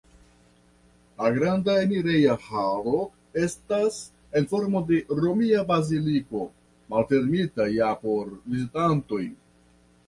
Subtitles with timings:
[1.17, 3.01] La granda enireja halo
[3.43, 4.01] estas
[4.41, 6.43] en formo de romia baziliko,
[6.97, 9.27] malfermita ja por vizitantoj.